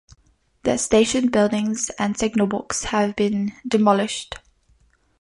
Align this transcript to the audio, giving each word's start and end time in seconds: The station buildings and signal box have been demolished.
The 0.63 0.77
station 0.79 1.29
buildings 1.29 1.91
and 1.99 2.17
signal 2.17 2.47
box 2.47 2.85
have 2.85 3.15
been 3.15 3.51
demolished. 3.67 4.39